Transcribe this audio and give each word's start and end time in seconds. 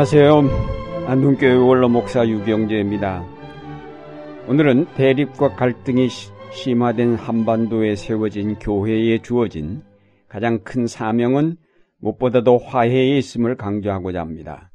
안녕하세요. 0.00 1.08
안동교회 1.08 1.52
원로 1.56 1.90
목사 1.90 2.26
유경재입니다. 2.26 3.22
오늘은 4.48 4.86
대립과 4.94 5.56
갈등이 5.56 6.08
심화된 6.52 7.16
한반도에 7.16 7.96
세워진 7.96 8.54
교회에 8.54 9.20
주어진 9.20 9.82
가장 10.26 10.60
큰 10.64 10.86
사명은 10.86 11.58
무엇보다도 11.98 12.56
화해에 12.56 13.18
있음을 13.18 13.58
강조하고자 13.58 14.20
합니다. 14.20 14.72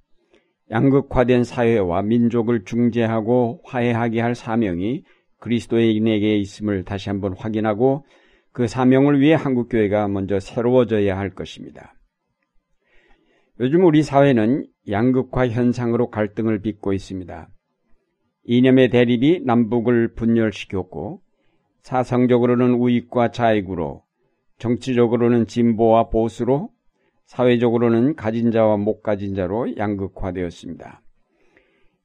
양극화된 0.69 1.43
사회와 1.43 2.03
민족을 2.03 2.63
중재하고 2.63 3.61
화해하게 3.65 4.21
할 4.21 4.35
사명이 4.35 5.05
그리스도인에게 5.39 6.37
있음을 6.37 6.83
다시 6.83 7.09
한번 7.09 7.33
확인하고 7.35 8.05
그 8.51 8.67
사명을 8.67 9.19
위해 9.19 9.33
한국교회가 9.33 10.07
먼저 10.07 10.39
새로워져야 10.39 11.17
할 11.17 11.31
것입니다. 11.31 11.94
요즘 13.61 13.85
우리 13.85 14.03
사회는 14.03 14.67
양극화 14.89 15.47
현상으로 15.47 16.09
갈등을 16.09 16.59
빚고 16.59 16.91
있습니다. 16.91 17.49
이념의 18.43 18.89
대립이 18.89 19.43
남북을 19.45 20.13
분열시켰고 20.15 21.21
사상적으로는 21.81 22.73
우익과 22.73 23.31
좌익으로 23.31 24.03
정치적으로는 24.57 25.47
진보와 25.47 26.09
보수로 26.09 26.69
사회적으로는 27.27 28.15
가진 28.15 28.51
자와 28.51 28.75
못 28.75 29.01
가진 29.01 29.35
자로 29.35 29.77
양극화되었습니다. 29.77 31.01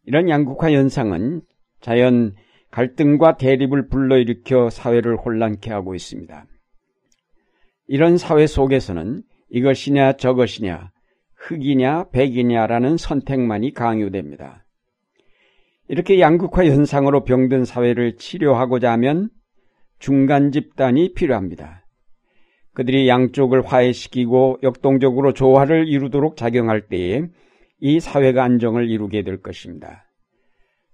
이런 0.04 0.28
양극화 0.28 0.70
현상은 0.70 1.42
자연 1.80 2.34
갈등과 2.70 3.36
대립을 3.38 3.88
불러일으켜 3.88 4.70
사회를 4.70 5.16
혼란케 5.16 5.72
하고 5.72 5.96
있습니다. 5.96 6.46
이런 7.88 8.18
사회 8.18 8.46
속에서는 8.46 9.24
이것이냐 9.48 10.12
저것이냐 10.12 10.92
흑이냐 11.40 12.10
백이냐라는 12.10 12.96
선택만이 12.96 13.72
강요됩니다. 13.72 14.64
이렇게 15.88 16.20
양극화 16.20 16.66
현상으로 16.66 17.24
병든 17.24 17.64
사회를 17.64 18.16
치료하고자 18.16 18.92
하면 18.92 19.30
중간 19.98 20.52
집단이 20.52 21.14
필요합니다. 21.14 21.86
그들이 22.74 23.08
양쪽을 23.08 23.62
화해시키고 23.66 24.58
역동적으로 24.62 25.32
조화를 25.32 25.88
이루도록 25.88 26.36
작용할 26.36 26.86
때에 26.88 27.22
이 27.80 27.98
사회가 27.98 28.44
안정을 28.44 28.88
이루게 28.88 29.22
될 29.22 29.42
것입니다. 29.42 30.04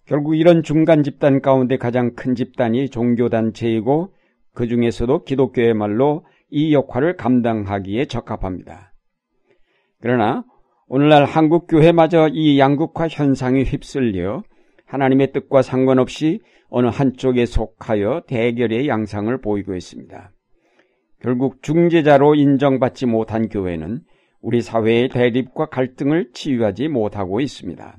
결국 0.06 0.36
이런 0.36 0.62
중간 0.62 1.02
집단 1.02 1.42
가운데 1.42 1.76
가장 1.76 2.14
큰 2.14 2.34
집단이 2.34 2.88
종교단체이고 2.88 4.14
그 4.54 4.68
중에서도 4.68 5.24
기독교의 5.24 5.74
말로 5.74 6.24
이 6.48 6.72
역할을 6.72 7.16
감당하기에 7.16 8.06
적합합니다. 8.06 8.92
그러나 10.00 10.44
오늘날 10.88 11.24
한국 11.24 11.66
교회마저 11.66 12.28
이 12.32 12.58
양극화 12.58 13.08
현상에 13.08 13.62
휩쓸려 13.62 14.42
하나님의 14.86 15.32
뜻과 15.32 15.62
상관없이 15.62 16.40
어느 16.68 16.86
한쪽에 16.86 17.46
속하여 17.46 18.22
대결의 18.26 18.88
양상을 18.88 19.36
보이고 19.40 19.74
있습니다. 19.74 20.32
결국 21.20 21.62
중재자로 21.62 22.34
인정받지 22.34 23.06
못한 23.06 23.48
교회는 23.48 24.02
우리 24.40 24.60
사회의 24.60 25.08
대립과 25.08 25.66
갈등을 25.66 26.30
치유하지 26.32 26.88
못하고 26.88 27.40
있습니다. 27.40 27.96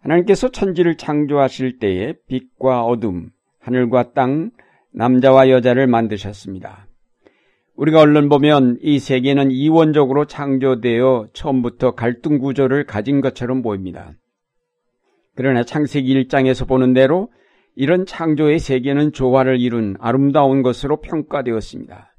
하나님께서 0.00 0.50
천지를 0.50 0.96
창조하실 0.96 1.78
때에 1.78 2.14
빛과 2.28 2.84
어둠, 2.84 3.30
하늘과 3.58 4.12
땅, 4.12 4.50
남자와 4.92 5.48
여자를 5.48 5.86
만드셨습니다. 5.86 6.83
우리가 7.76 8.00
얼른 8.00 8.28
보면 8.28 8.78
이 8.82 8.98
세계는 8.98 9.50
이원적으로 9.50 10.26
창조되어 10.26 11.28
처음부터 11.32 11.92
갈등 11.92 12.38
구조를 12.38 12.84
가진 12.84 13.20
것처럼 13.20 13.62
보입니다. 13.62 14.12
그러나 15.34 15.64
창세기 15.64 16.14
1장에서 16.24 16.68
보는 16.68 16.94
대로 16.94 17.30
이런 17.74 18.06
창조의 18.06 18.60
세계는 18.60 19.12
조화를 19.12 19.60
이룬 19.60 19.96
아름다운 19.98 20.62
것으로 20.62 21.00
평가되었습니다. 21.00 22.14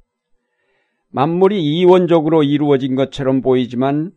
만물이 1.12 1.64
이원적으로 1.64 2.44
이루어진 2.44 2.96
것처럼 2.96 3.42
보이지만 3.42 4.12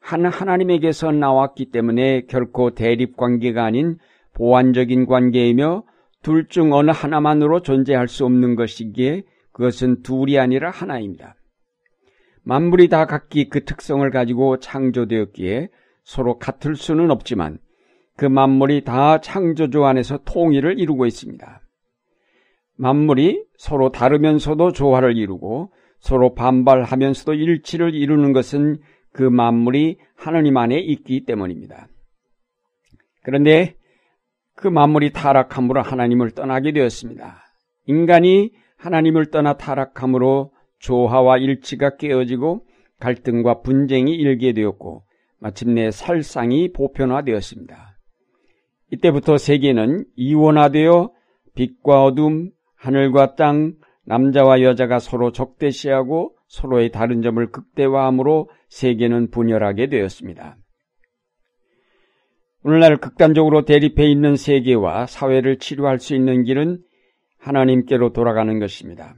한 0.00 0.26
하나님에게서 0.26 1.12
나왔기 1.12 1.70
때문에 1.70 2.26
결코 2.28 2.74
대립 2.74 3.16
관계가 3.16 3.64
아닌 3.64 3.96
보완적인 4.34 5.06
관계이며 5.06 5.84
둘 6.22 6.46
중 6.48 6.74
어느 6.74 6.90
하나만으로 6.90 7.62
존재할 7.62 8.08
수 8.08 8.26
없는 8.26 8.54
것이기에 8.54 9.22
그것은 9.52 10.02
둘이 10.02 10.38
아니라 10.38 10.70
하나입니다. 10.70 11.36
만물이 12.44 12.88
다 12.88 13.06
각기 13.06 13.48
그 13.48 13.64
특성을 13.64 14.08
가지고 14.10 14.58
창조되었기에 14.58 15.68
서로 16.04 16.38
같을 16.38 16.74
수는 16.74 17.10
없지만 17.10 17.58
그 18.16 18.26
만물이 18.26 18.84
다 18.84 19.20
창조주 19.20 19.84
안에서 19.84 20.18
통일을 20.24 20.78
이루고 20.78 21.06
있습니다. 21.06 21.60
만물이 22.76 23.44
서로 23.56 23.92
다르면서도 23.92 24.72
조화를 24.72 25.16
이루고 25.16 25.72
서로 26.00 26.34
반발하면서도 26.34 27.34
일치를 27.34 27.94
이루는 27.94 28.32
것은 28.32 28.78
그 29.12 29.22
만물이 29.22 29.98
하나님 30.16 30.56
안에 30.56 30.78
있기 30.78 31.24
때문입니다. 31.24 31.86
그런데 33.22 33.76
그 34.56 34.68
만물이 34.68 35.12
타락함으로 35.12 35.82
하나님을 35.82 36.32
떠나게 36.32 36.72
되었습니다. 36.72 37.42
인간이 37.86 38.52
하나님을 38.82 39.30
떠나 39.30 39.56
타락함으로 39.56 40.50
조화와 40.80 41.38
일치가 41.38 41.96
깨어지고 41.96 42.66
갈등과 42.98 43.60
분쟁이 43.60 44.12
일게 44.14 44.52
되었고 44.52 45.04
마침내 45.38 45.92
살상이 45.92 46.72
보편화되었습니다. 46.72 47.96
이때부터 48.90 49.38
세계는 49.38 50.04
이원화되어 50.16 51.12
빛과 51.54 52.04
어둠, 52.04 52.50
하늘과 52.74 53.36
땅, 53.36 53.74
남자와 54.04 54.62
여자가 54.62 54.98
서로 54.98 55.30
적대시하고 55.30 56.36
서로의 56.48 56.90
다른 56.90 57.22
점을 57.22 57.44
극대화함으로 57.50 58.50
세계는 58.68 59.30
분열하게 59.30 59.88
되었습니다. 59.88 60.56
오늘날 62.64 62.96
극단적으로 62.96 63.64
대립해 63.64 64.08
있는 64.08 64.34
세계와 64.34 65.06
사회를 65.06 65.58
치료할 65.58 66.00
수 66.00 66.14
있는 66.16 66.42
길은 66.42 66.82
하나님께로 67.42 68.12
돌아가는 68.12 68.58
것입니다. 68.58 69.14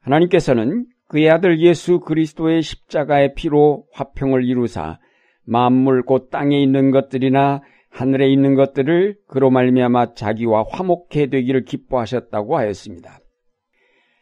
하나님께서는 0.00 0.86
그의 1.08 1.30
아들 1.30 1.60
예수 1.60 2.00
그리스도의 2.00 2.62
십자가의 2.62 3.34
피로 3.34 3.86
화평을 3.92 4.44
이루사 4.44 4.98
만물 5.44 6.02
곧 6.04 6.30
땅에 6.30 6.60
있는 6.62 6.90
것들이나 6.90 7.62
하늘에 7.90 8.28
있는 8.28 8.54
것들을 8.54 9.16
그로 9.26 9.50
말미암아 9.50 10.14
자기와 10.14 10.64
화목해 10.70 11.30
되기를 11.30 11.64
기뻐하셨다고 11.64 12.58
하였습니다. 12.58 13.18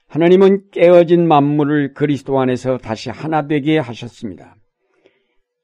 하나님은 0.09 0.71
깨어진 0.71 1.27
만물을 1.27 1.95
그리스도 1.95 2.39
안에서 2.39 2.79
다시 2.79 3.11
하나 3.11 3.49
되게 3.49 3.79
하셨습니다. 3.79 4.55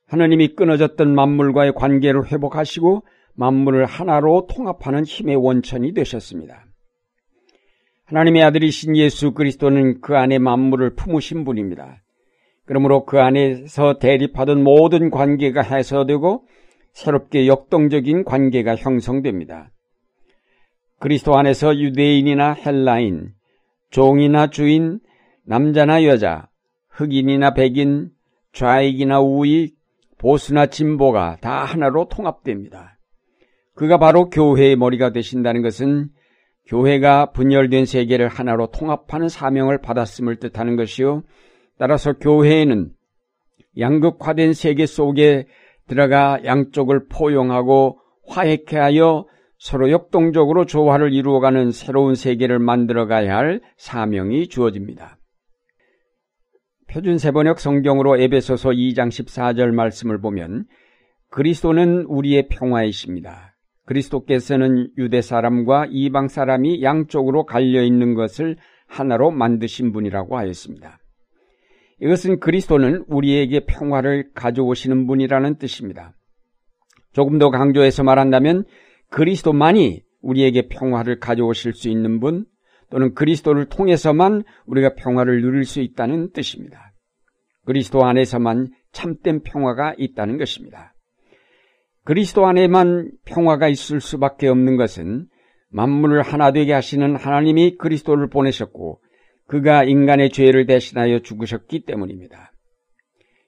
하나님이 0.09 0.49
끊어졌던 0.57 1.15
만물과의 1.15 1.75
관계를 1.75 2.31
회복하시고 2.31 3.07
만물을 3.35 3.87
하나로 3.87 4.49
통합하는 4.51 5.05
힘의 5.05 5.37
원천이 5.37 5.95
되셨습니다. 5.95 6.67
하나님의 8.13 8.43
아들이신 8.43 8.95
예수 8.99 9.33
그리스도는 9.33 10.03
그 10.03 10.19
안에 10.19 10.39
만물을 10.39 10.97
품으신 10.97 11.45
분입니다. 11.45 12.03
그러므로 12.67 13.07
그 13.07 13.19
안에서 13.19 13.99
대립하던 13.99 14.63
모든 14.63 15.11
관계가 15.11 15.63
해소되고 15.63 16.45
새롭게 16.93 17.47
역동적인 17.47 18.25
관계가 18.25 18.77
형성됩니다. 18.77 19.71
그리스도 20.99 21.39
안에서 21.39 21.75
유대인이나 21.75 22.53
헬라인, 22.53 23.31
종이나 23.91 24.49
주인, 24.49 25.01
남자나 25.47 26.05
여자, 26.05 26.49
흑인이나 26.91 27.55
백인, 27.55 28.11
좌익이나 28.53 29.21
우익, 29.21 29.75
보수나 30.19 30.67
진보가 30.67 31.39
다 31.41 31.65
하나로 31.65 32.09
통합됩니다. 32.11 32.99
그가 33.75 33.97
바로 33.97 34.29
교회의 34.29 34.77
머리가 34.77 35.13
되신다는 35.13 35.63
것은 35.63 36.11
교회가 36.67 37.33
분열된 37.33 37.85
세계를 37.85 38.29
하나로 38.29 38.69
통합하는 38.69 39.29
사명을 39.29 39.81
받았음을 39.81 40.37
뜻하는 40.37 40.77
것이요. 40.77 41.23
따라서 41.79 42.13
교회에는 42.13 42.93
양극화된 43.79 44.53
세계 44.53 44.87
속에 44.87 45.47
들어가 45.89 46.39
양쪽을 46.45 47.09
포용하고 47.09 47.99
화해케 48.29 48.77
하여 48.77 49.27
서로 49.59 49.91
역동적으로 49.91 50.65
조화를 50.65 51.13
이루어가는 51.13 51.71
새로운 51.71 52.15
세계를 52.15 52.59
만들어가야 52.59 53.37
할 53.37 53.61
사명이 53.77 54.49
주어집니다. 54.49 55.19
표준 56.89 57.17
세번역 57.17 57.59
성경으로 57.59 58.19
에베소서 58.19 58.71
2장 58.71 59.09
14절 59.09 59.73
말씀을 59.73 60.21
보면 60.21 60.67
그리스도는 61.31 62.05
우리의 62.07 62.49
평화이십니다. 62.49 63.52
그리스도께서는 63.87 64.91
유대 64.99 65.21
사람과 65.21 65.87
이방 65.91 66.29
사람이 66.29 66.83
양쪽으로 66.83 67.45
갈려 67.45 67.83
있는 67.83 68.15
것을 68.15 68.57
하나로 68.87 69.31
만드신 69.31 69.93
분이라고 69.93 70.39
하였습니다. 70.39 70.99
이것은 72.01 72.41
그리스도는 72.41 73.05
우리에게 73.07 73.65
평화를 73.67 74.31
가져오시는 74.35 75.07
분이라는 75.07 75.59
뜻입니다. 75.59 76.15
조금 77.13 77.39
더 77.39 77.51
강조해서 77.51 78.03
말한다면 78.03 78.65
그리스도만이 79.11 80.03
우리에게 80.23 80.69
평화를 80.69 81.19
가져오실 81.19 81.75
수 81.75 81.89
있는 81.89 82.21
분 82.21 82.47
또는 82.91 83.15
그리스도를 83.15 83.67
통해서만 83.67 84.43
우리가 84.67 84.95
평화를 84.95 85.41
누릴 85.43 85.65
수 85.65 85.81
있다는 85.81 86.33
뜻입니다. 86.33 86.93
그리스도 87.65 88.05
안에서만 88.05 88.71
참된 88.93 89.43
평화가 89.43 89.95
있다는 89.97 90.39
것입니다. 90.39 90.92
그리스도 92.05 92.47
안에만 92.47 93.13
평화가 93.25 93.69
있을 93.69 94.01
수밖에 94.01 94.49
없는 94.49 94.77
것은 94.77 95.29
만물을 95.71 96.23
하나 96.23 96.53
되게 96.53 96.73
하시는 96.73 97.17
하나님이 97.17 97.77
그리스도를 97.77 98.29
보내셨고 98.29 99.01
그가 99.47 99.85
인간의 99.85 100.31
죄를 100.31 100.67
대신하여 100.67 101.21
죽으셨기 101.21 101.85
때문입니다. 101.85 102.53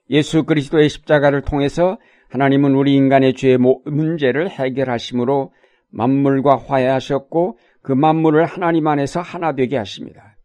예수 0.09 0.43
그리스도의 0.43 0.89
십자가를 0.89 1.41
통해서 1.41 1.97
하나님은 2.29 2.75
우리 2.75 2.95
인간의 2.95 3.33
죄 3.33 3.57
문제를 3.57 4.49
해결하심으로 4.49 5.51
만물과 5.89 6.57
화해하셨고 6.57 7.57
그 7.81 7.91
만물을 7.91 8.45
하나님 8.45 8.87
안에서 8.87 9.21
하나 9.21 9.53
되게 9.53 9.77
하십니다. 9.77 10.37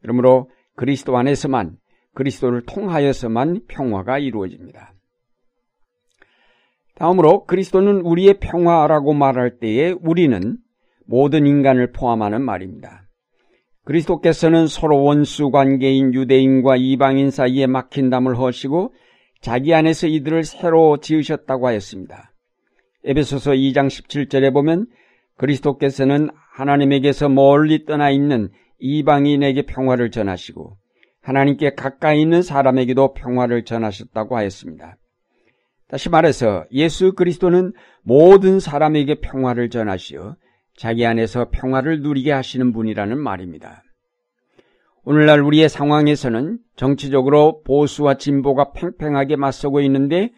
그러므로 0.00 0.50
그리스도 0.76 1.16
안에서만 1.16 1.76
그리스도를 2.14 2.62
통하여서만 2.66 3.62
평화가 3.68 4.18
이루어집니다. 4.18 4.94
다음으로 6.98 7.44
그리스도는 7.44 8.00
우리의 8.00 8.40
평화라고 8.40 9.14
말할 9.14 9.58
때에 9.58 9.94
우리는 10.00 10.56
모든 11.06 11.46
인간을 11.46 11.92
포함하는 11.92 12.42
말입니다. 12.42 13.04
그리스도께서는 13.84 14.66
서로 14.66 15.02
원수 15.04 15.50
관계인 15.50 16.12
유대인과 16.12 16.76
이방인 16.76 17.30
사이에 17.30 17.66
막힌 17.66 18.10
담을 18.10 18.36
허시고 18.36 18.92
자기 19.40 19.72
안에서 19.72 20.08
이들을 20.08 20.42
새로 20.42 20.98
지으셨다고 20.98 21.68
하였습니다. 21.68 22.32
에베소서 23.04 23.52
2장 23.52 23.86
17절에 23.86 24.52
보면 24.52 24.86
그리스도께서는 25.36 26.30
하나님에게서 26.52 27.28
멀리 27.28 27.84
떠나 27.84 28.10
있는 28.10 28.50
이방인에게 28.80 29.62
평화를 29.62 30.10
전하시고 30.10 30.76
하나님께 31.22 31.74
가까이 31.74 32.20
있는 32.20 32.42
사람에게도 32.42 33.14
평화를 33.14 33.64
전하셨다고 33.64 34.36
하였습니다. 34.36 34.96
다시 35.88 36.10
말해서 36.10 36.66
예수 36.70 37.14
그리스도는 37.14 37.72
모든 38.02 38.60
사람에게 38.60 39.16
평화를 39.16 39.70
전하시어 39.70 40.36
자기 40.76 41.06
안에서 41.06 41.48
평화를 41.50 42.02
누리게 42.02 42.30
하시는 42.30 42.72
분이라는 42.72 43.18
말입니다. 43.18 43.82
오늘날 45.04 45.40
우리의 45.40 45.70
상황에서는 45.70 46.58
정치적으로 46.76 47.62
보수와 47.62 48.14
진보가 48.18 48.72
팽팽하게 48.72 49.36
맞서고 49.36 49.80
있는데 49.80 50.30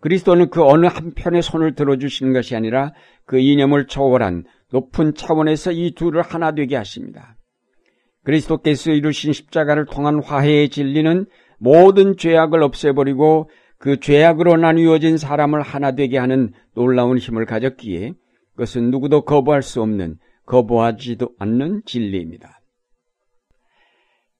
그리스도는 0.00 0.50
그 0.50 0.62
어느 0.62 0.86
한편의 0.86 1.42
손을 1.42 1.74
들어주시는 1.74 2.32
것이 2.34 2.54
아니라 2.54 2.92
그 3.24 3.38
이념을 3.38 3.86
초월한 3.86 4.44
높은 4.72 5.14
차원에서 5.14 5.72
이 5.72 5.92
둘을 5.94 6.22
하나 6.22 6.52
되게 6.52 6.76
하십니다. 6.76 7.36
그리스도께서 8.24 8.92
이루신 8.92 9.32
십자가를 9.32 9.86
통한 9.86 10.22
화해의 10.22 10.68
진리는 10.68 11.26
모든 11.58 12.16
죄악을 12.16 12.62
없애버리고 12.62 13.50
그 13.80 13.98
죄악으로 13.98 14.58
나뉘어진 14.58 15.16
사람을 15.16 15.62
하나 15.62 15.92
되게 15.92 16.18
하는 16.18 16.52
놀라운 16.74 17.16
힘을 17.16 17.46
가졌기에 17.46 18.12
그것은 18.50 18.90
누구도 18.90 19.22
거부할 19.22 19.62
수 19.62 19.80
없는 19.80 20.18
거부하지도 20.44 21.30
않는 21.38 21.82
진리입니다. 21.86 22.60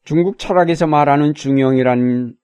중국 0.04 0.38
철학에서 0.38 0.86
말하는 0.86 1.32
중용이란 1.32 2.34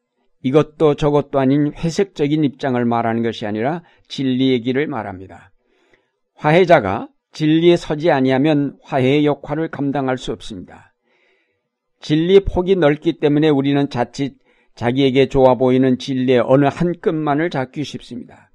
이것도 0.42 0.94
저것도 0.94 1.38
아닌 1.38 1.70
회색적인 1.74 2.44
입장을 2.44 2.82
말하는 2.82 3.22
것이 3.22 3.44
아니라 3.44 3.82
진리의 4.08 4.62
길을 4.62 4.86
말합니다. 4.86 5.50
화해자가 6.34 7.08
진리에 7.32 7.76
서지 7.76 8.10
아니하면 8.10 8.78
화해의 8.82 9.26
역할을 9.26 9.68
감당할 9.68 10.16
수 10.16 10.32
없습니다. 10.32 10.94
진리의 12.00 12.40
폭이 12.40 12.76
넓기 12.76 13.18
때문에 13.18 13.50
우리는 13.50 13.90
자칫 13.90 14.38
자기에게 14.76 15.26
좋아 15.26 15.54
보이는 15.56 15.98
진리의 15.98 16.42
어느 16.44 16.66
한 16.66 16.92
끈만을 17.00 17.50
잡기 17.50 17.82
쉽습니다. 17.82 18.50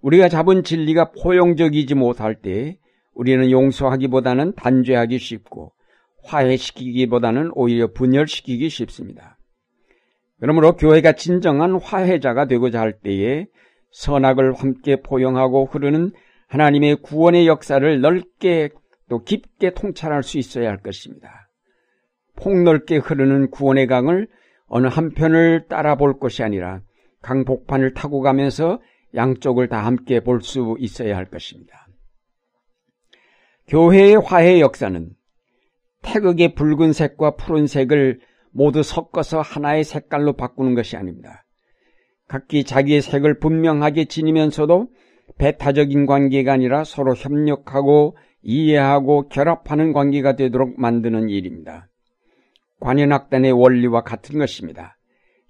우리가 0.00 0.28
잡은 0.28 0.62
진리가 0.62 1.12
포용적이지 1.12 1.94
못할 1.94 2.34
때 2.34 2.78
우리는 3.14 3.50
용서하기보다는 3.50 4.54
단죄하기 4.54 5.18
쉽고 5.18 5.72
화해시키기보다는 6.24 7.52
오히려 7.54 7.92
분열시키기 7.92 8.68
쉽습니다. 8.68 9.38
그러므로 10.40 10.76
교회가 10.76 11.12
진정한 11.12 11.80
화해자가 11.80 12.46
되고자 12.46 12.80
할 12.80 12.98
때에 12.98 13.46
선악을 13.90 14.54
함께 14.54 15.00
포용하고 15.00 15.66
흐르는 15.66 16.12
하나님의 16.48 16.96
구원의 17.02 17.46
역사를 17.46 18.00
넓게 18.00 18.70
또 19.08 19.22
깊게 19.22 19.74
통찰할 19.74 20.22
수 20.22 20.38
있어야 20.38 20.68
할 20.68 20.78
것입니다. 20.78 21.48
폭넓게 22.36 22.98
흐르는 22.98 23.50
구원의 23.50 23.86
강을 23.86 24.28
어느 24.68 24.86
한편을 24.86 25.66
따라 25.68 25.96
볼 25.96 26.18
것이 26.18 26.42
아니라 26.42 26.82
강복판을 27.22 27.94
타고 27.94 28.20
가면서 28.20 28.80
양쪽을 29.14 29.68
다 29.68 29.84
함께 29.84 30.20
볼 30.20 30.40
수 30.42 30.76
있어야 30.78 31.16
할 31.16 31.24
것입니다. 31.24 31.88
교회의 33.66 34.16
화해 34.16 34.60
역사는 34.60 35.10
태극의 36.02 36.54
붉은색과 36.54 37.36
푸른색을 37.36 38.20
모두 38.50 38.82
섞어서 38.82 39.40
하나의 39.40 39.84
색깔로 39.84 40.34
바꾸는 40.34 40.74
것이 40.74 40.96
아닙니다. 40.96 41.44
각기 42.28 42.64
자기의 42.64 43.02
색을 43.02 43.38
분명하게 43.38 44.06
지니면서도 44.06 44.88
배타적인 45.38 46.06
관계가 46.06 46.52
아니라 46.52 46.84
서로 46.84 47.14
협력하고 47.14 48.16
이해하고 48.42 49.28
결합하는 49.28 49.92
관계가 49.92 50.36
되도록 50.36 50.78
만드는 50.80 51.28
일입니다. 51.28 51.87
관현악단의 52.80 53.52
원리와 53.52 54.02
같은 54.02 54.38
것입니다. 54.38 54.96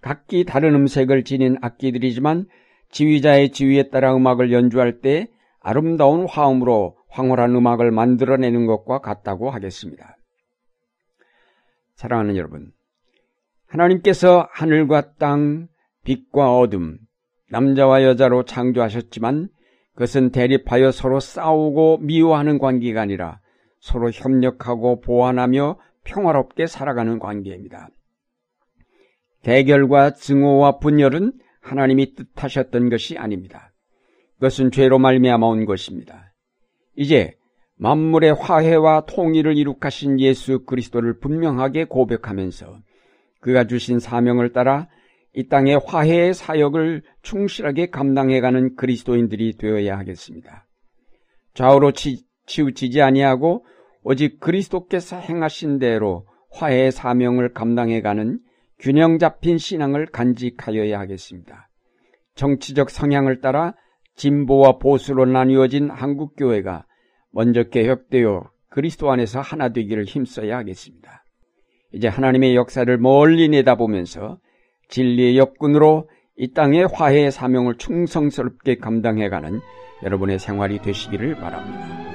각기 0.00 0.44
다른 0.44 0.75
음색을 0.75 1.25
지닌 1.25 1.56
악기들이지만 1.60 2.46
지휘자의 2.90 3.50
지휘에 3.50 3.90
따라 3.90 4.14
음악을 4.14 4.52
연주할 4.52 5.00
때 5.00 5.28
아름다운 5.60 6.26
화음으로 6.26 6.96
황홀한 7.10 7.55
음악을 7.55 7.91
만들어내는 7.91 8.67
것과 8.67 9.00
같다고 9.00 9.50
하겠습니다. 9.50 10.17
사랑하는 11.94 12.36
여러분, 12.36 12.70
하나님께서 13.67 14.48
하늘과 14.53 15.14
땅, 15.14 15.69
빛과 16.05 16.58
어둠, 16.58 16.98
남자와 17.50 18.05
여자로 18.05 18.44
창조하셨지만 18.44 19.48
그것은 19.94 20.31
대립하여 20.31 20.93
서로 20.93 21.19
싸우고 21.19 21.98
미워하는 22.03 22.58
관계가 22.58 23.00
아니라 23.00 23.41
서로 23.81 24.10
협력하고 24.10 25.00
보완하며 25.00 25.79
평화롭게 26.08 26.67
살아가는 26.67 27.19
관계입니다. 27.19 27.91
대결과 29.43 30.15
증오와 30.15 30.79
분열은 30.79 31.32
하나님이 31.60 32.15
뜻하셨던 32.15 32.88
것이 32.88 33.19
아닙니다. 33.19 33.72
그것은 34.34 34.70
죄로 34.70 34.98
말미암아 34.98 35.46
온 35.46 35.65
것입니다. 35.65 36.32
이제 36.96 37.34
만물의 37.77 38.34
화해와 38.34 39.06
통일을 39.06 39.56
이룩하신 39.56 40.19
예수 40.20 40.65
그리스도를 40.65 41.19
분명하게 41.19 41.84
고백하면서 41.84 42.79
그가 43.41 43.67
주신 43.67 44.00
사명을 44.00 44.53
따라 44.53 44.88
이 45.34 45.46
땅의 45.46 45.81
화해의 45.86 46.34
사역을 46.34 47.03
충실하게 47.22 47.91
감당해가는 47.91 48.74
그리스도인들이 48.74 49.56
되어야 49.56 49.96
하겠습니다. 49.98 50.67
좌우로 51.55 51.93
치, 51.93 52.24
치우치지 52.46 53.03
아니하고 53.03 53.65
오직 54.10 54.41
그리스도께서 54.41 55.19
행하신 55.19 55.79
대로 55.79 56.24
화해의 56.53 56.93
사명을 56.93 57.53
감당해가는 57.53 58.38
균형 58.79 59.19
잡힌 59.19 59.58
신앙을 59.58 60.06
간직하여야 60.06 60.98
하겠습니다. 60.98 61.69
정치적 62.34 62.88
성향을 62.88 63.43
따라 63.43 63.74
진보와 64.17 64.79
보수로 64.79 65.27
나뉘어진 65.27 65.91
한국교회가 65.91 66.86
먼저 67.32 67.65
개혁되어 67.65 68.50
그리스도 68.70 69.10
안에서 69.10 69.43
하나 69.43 69.69
되기를 69.74 70.05
힘써야 70.05 70.56
하겠습니다. 70.56 71.22
이제 71.93 72.08
하나님의 72.08 72.56
역사를 72.56 72.96
멀리 72.96 73.50
내다보면서 73.50 74.38
진리의 74.88 75.36
역군으로 75.36 76.08
이 76.38 76.55
땅의 76.55 76.88
화해의 76.94 77.31
사명을 77.31 77.77
충성스럽게 77.77 78.77
감당해가는 78.77 79.60
여러분의 80.03 80.38
생활이 80.38 80.79
되시기를 80.79 81.34
바랍니다. 81.34 82.07